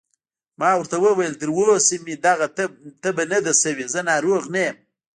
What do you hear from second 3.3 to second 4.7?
نه ده شوې، زه ناروغ نه